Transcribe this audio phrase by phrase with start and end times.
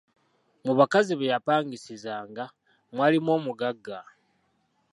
[0.65, 2.43] Mu bakazi be yapangisizanga
[2.93, 3.99] mwalimu omugagga.